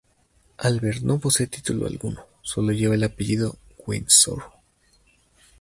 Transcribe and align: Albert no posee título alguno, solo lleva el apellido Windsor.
Albert 0.57 1.03
no 1.03 1.19
posee 1.19 1.45
título 1.45 1.85
alguno, 1.85 2.25
solo 2.41 2.71
lleva 2.71 2.95
el 2.95 3.03
apellido 3.03 3.57
Windsor. 3.85 4.41